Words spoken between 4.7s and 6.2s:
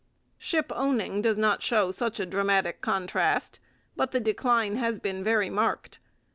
has been very marked.